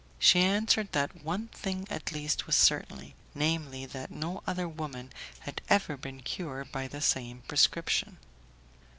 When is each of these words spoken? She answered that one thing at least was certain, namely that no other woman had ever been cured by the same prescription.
She 0.17 0.39
answered 0.41 0.93
that 0.93 1.23
one 1.23 1.49
thing 1.49 1.85
at 1.91 2.11
least 2.11 2.47
was 2.47 2.55
certain, 2.55 3.13
namely 3.35 3.85
that 3.85 4.09
no 4.09 4.41
other 4.47 4.67
woman 4.67 5.13
had 5.41 5.61
ever 5.69 5.95
been 5.95 6.23
cured 6.23 6.71
by 6.71 6.87
the 6.87 7.01
same 7.01 7.43
prescription. 7.47 8.17